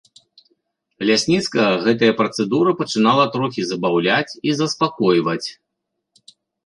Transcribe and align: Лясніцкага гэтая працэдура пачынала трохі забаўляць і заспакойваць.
Лясніцкага 1.09 1.73
гэтая 1.85 2.09
працэдура 2.21 2.71
пачынала 2.79 3.23
трохі 3.35 3.61
забаўляць 3.73 4.37
і 4.51 4.59
заспакойваць. 4.61 5.49